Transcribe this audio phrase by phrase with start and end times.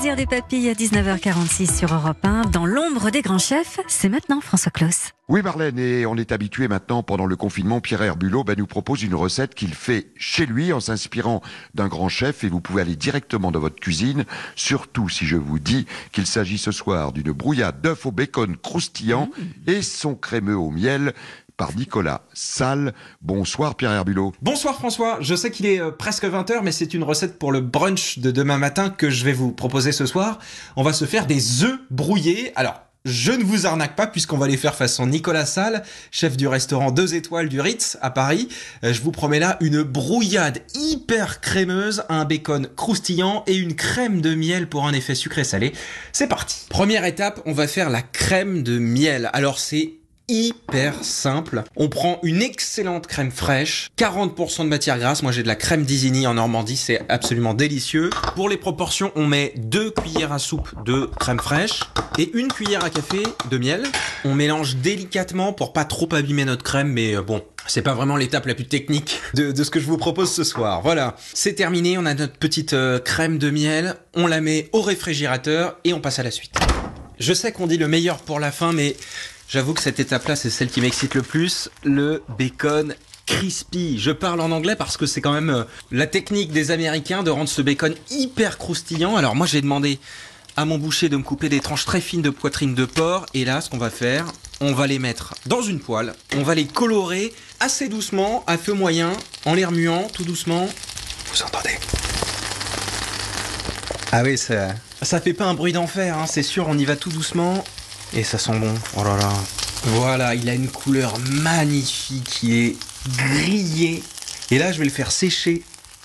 [0.00, 2.46] des papilles à 19h46 sur Europe 1.
[2.46, 5.10] Dans l'ombre des grands chefs, c'est maintenant François Claus.
[5.28, 9.02] Oui Marlène, et on est habitué maintenant pendant le confinement, Pierre Herbulot bah, nous propose
[9.02, 11.42] une recette qu'il fait chez lui en s'inspirant
[11.74, 14.24] d'un grand chef et vous pouvez aller directement dans votre cuisine,
[14.56, 19.28] surtout si je vous dis qu'il s'agit ce soir d'une brouillade d'œufs au bacon croustillant
[19.66, 21.12] et son crémeux au miel
[21.60, 22.94] par Nicolas Salle.
[23.20, 24.32] Bonsoir Pierre Herbulot.
[24.40, 27.60] Bonsoir François, je sais qu'il est euh, presque 20h mais c'est une recette pour le
[27.60, 30.38] brunch de demain matin que je vais vous proposer ce soir.
[30.76, 32.50] On va se faire des œufs brouillés.
[32.56, 36.48] Alors, je ne vous arnaque pas puisqu'on va les faire façon Nicolas Salle, chef du
[36.48, 38.48] restaurant 2 étoiles du Ritz à Paris.
[38.82, 44.22] Euh, je vous promets là une brouillade hyper crémeuse, un bacon croustillant et une crème
[44.22, 45.74] de miel pour un effet sucré-salé.
[46.12, 46.64] C'est parti.
[46.70, 49.28] Première étape, on va faire la crème de miel.
[49.34, 49.99] Alors c'est
[50.30, 51.64] hyper simple.
[51.76, 55.22] On prend une excellente crème fraîche, 40% de matière grasse.
[55.22, 58.10] Moi, j'ai de la crème d'Isigny en Normandie, c'est absolument délicieux.
[58.36, 61.80] Pour les proportions, on met deux cuillères à soupe de crème fraîche
[62.18, 63.82] et une cuillère à café de miel.
[64.24, 68.16] On mélange délicatement pour pas trop abîmer notre crème, mais euh, bon, c'est pas vraiment
[68.16, 70.80] l'étape la plus technique de, ce que je vous propose ce soir.
[70.82, 74.80] Voilà, c'est terminé, on a notre petite euh, crème de miel, on la met au
[74.80, 76.54] réfrigérateur et on passe à la suite.
[77.18, 78.96] Je sais qu'on dit le meilleur pour la fin, mais
[79.52, 82.94] J'avoue que cette étape-là, c'est celle qui m'excite le plus, le bacon
[83.26, 83.98] crispy.
[83.98, 87.30] Je parle en anglais parce que c'est quand même euh, la technique des Américains de
[87.30, 89.16] rendre ce bacon hyper croustillant.
[89.16, 89.98] Alors moi, j'ai demandé
[90.56, 93.26] à mon boucher de me couper des tranches très fines de poitrine de porc.
[93.34, 94.26] Et là, ce qu'on va faire,
[94.60, 96.14] on va les mettre dans une poêle.
[96.36, 99.10] On va les colorer assez doucement, à feu moyen,
[99.46, 100.68] en les remuant tout doucement.
[101.32, 101.76] Vous entendez?
[104.12, 106.94] Ah oui, ça, ça fait pas un bruit d'enfer, hein, c'est sûr, on y va
[106.94, 107.64] tout doucement.
[108.14, 108.74] Et ça sent bon.
[108.96, 109.32] Oh là là.
[109.84, 112.76] Voilà, il a une couleur magnifique, il est
[113.16, 114.02] grillé.
[114.50, 115.62] Et là, je vais le faire sécher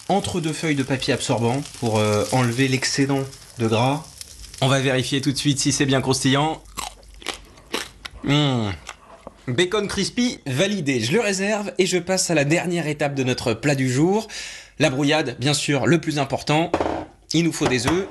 [0.08, 3.24] entre deux feuilles de papier absorbant pour euh, enlever l'excédent
[3.58, 4.06] de gras.
[4.62, 6.62] On va vérifier tout de suite si c'est bien croustillant.
[8.24, 8.70] Mmh.
[9.48, 11.02] Bacon crispy validé.
[11.02, 14.28] Je le réserve et je passe à la dernière étape de notre plat du jour.
[14.80, 16.72] La brouillade, bien sûr, le plus important.
[17.34, 18.08] Il nous faut des œufs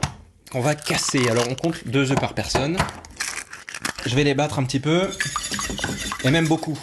[0.51, 1.29] qu'on va casser.
[1.29, 2.77] Alors on compte deux œufs par personne.
[4.07, 5.09] Je vais les battre un petit peu.
[6.25, 6.79] Et même beaucoup.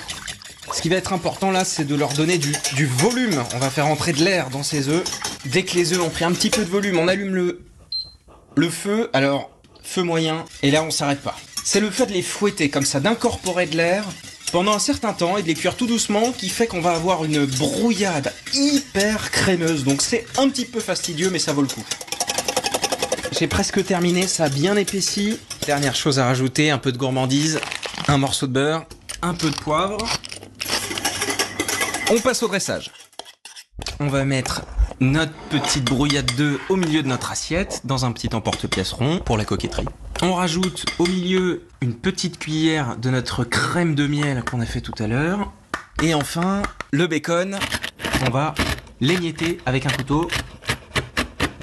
[0.73, 3.43] Ce qui va être important là, c'est de leur donner du, volume.
[3.53, 5.03] On va faire entrer de l'air dans ces œufs.
[5.45, 7.61] Dès que les œufs ont pris un petit peu de volume, on allume le,
[8.55, 9.09] le feu.
[9.13, 9.51] Alors,
[9.83, 10.45] feu moyen.
[10.63, 11.37] Et là, on s'arrête pas.
[11.63, 14.05] C'est le fait de les fouetter comme ça, d'incorporer de l'air
[14.51, 17.23] pendant un certain temps et de les cuire tout doucement qui fait qu'on va avoir
[17.23, 19.83] une brouillade hyper crémeuse.
[19.83, 21.83] Donc c'est un petit peu fastidieux, mais ça vaut le coup.
[23.31, 25.39] J'ai presque terminé, ça a bien épaissi.
[25.65, 27.61] Dernière chose à rajouter, un peu de gourmandise,
[28.07, 28.85] un morceau de beurre,
[29.21, 29.97] un peu de poivre.
[32.11, 32.91] On passe au dressage.
[34.01, 34.63] On va mettre
[34.99, 39.37] notre petite brouillade d'œufs au milieu de notre assiette, dans un petit emporte-pièce rond pour
[39.37, 39.87] la coquetterie.
[40.21, 44.81] On rajoute au milieu une petite cuillère de notre crème de miel qu'on a fait
[44.81, 45.51] tout à l'heure.
[46.03, 47.57] Et enfin, le bacon,
[48.27, 48.53] on va
[48.99, 50.27] l'émietter avec un couteau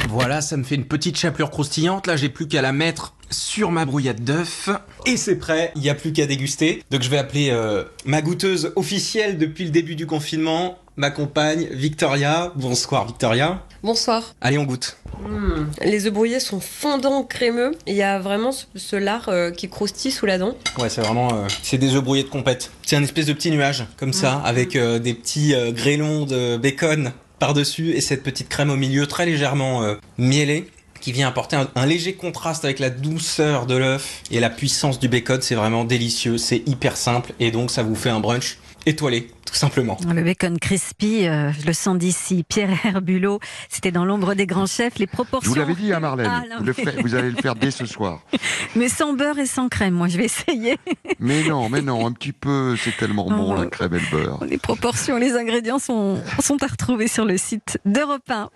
[0.09, 2.07] voilà, ça me fait une petite chapelure croustillante.
[2.07, 4.71] Là, j'ai plus qu'à la mettre sur ma brouillade d'œufs.
[5.05, 6.83] Et c'est prêt, il n'y a plus qu'à déguster.
[6.91, 11.69] Donc je vais appeler euh, ma goûteuse officielle depuis le début du confinement, ma compagne
[11.73, 12.53] Victoria.
[12.57, 13.63] Bonsoir Victoria.
[13.83, 14.35] Bonsoir.
[14.41, 14.97] Allez, on goûte.
[15.21, 15.67] Mmh.
[15.85, 17.73] Les œufs brouillés sont fondants, crémeux.
[17.87, 20.57] Il y a vraiment ce, ce lard euh, qui croustille sous la dent.
[20.79, 21.29] Ouais, c'est vraiment...
[21.35, 22.71] Euh, c'est des œufs brouillés de compète.
[22.83, 24.15] C'est un espèce de petit nuage, comme mmh.
[24.15, 29.27] ça, avec des petits grêlons de bacon par-dessus et cette petite crème au milieu très
[29.27, 30.69] légèrement euh, mielée
[31.01, 34.99] qui vient apporter un, un, léger contraste avec la douceur de l'œuf et la puissance
[34.99, 35.41] du bacon.
[35.41, 39.57] C'est vraiment délicieux, c'est hyper simple et donc ça vous fait un brunch étoilé, tout
[39.57, 39.97] simplement.
[40.13, 42.45] Le bacon crispy, euh, je le sens d'ici.
[42.49, 44.99] Pierre Herbulot, c'était dans l'ombre des grands chefs.
[44.99, 45.49] Les proportions.
[45.49, 46.31] Je vous l'avais dit, hein, Marlène.
[46.31, 48.23] Ah, vous, le fait, vous, allez le faire dès ce soir.
[48.77, 50.77] Mais sans beurre et sans crème, moi, je vais essayer.
[51.19, 54.45] Mais non, mais non, un petit peu, c'est tellement bon, la crème et le beurre.
[54.45, 58.51] Les proportions, les ingrédients sont, sont à retrouver sur le site d'Europe 1.